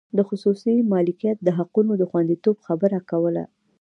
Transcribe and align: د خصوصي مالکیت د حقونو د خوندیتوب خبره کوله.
د 0.17 0.19
خصوصي 0.29 0.75
مالکیت 0.93 1.37
د 1.43 1.49
حقونو 1.57 1.91
د 1.97 2.03
خوندیتوب 2.11 2.55
خبره 2.67 2.99
کوله. 3.09 3.43